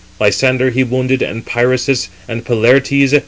[0.19, 3.13] Lysander he wounded, and Pyrasus, and Pylartes.